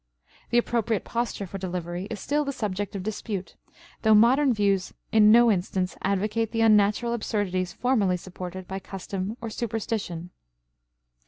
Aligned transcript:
The 0.49 0.57
appropriate 0.57 1.03
posture 1.03 1.45
for 1.45 1.59
delivery 1.59 2.07
is 2.09 2.19
still 2.19 2.43
the 2.43 2.51
subject 2.51 2.95
of 2.95 3.03
dispute, 3.03 3.55
though 4.01 4.15
modern 4.15 4.51
views 4.51 4.95
in 5.11 5.31
no 5.31 5.51
instance 5.51 5.95
advocate 6.01 6.51
the 6.51 6.61
unnatural 6.61 7.13
absurdities 7.13 7.71
formerly 7.73 8.17
supported 8.17 8.67
by 8.67 8.79
custom 8.79 9.37
or 9.41 9.51
superstition. 9.51 10.31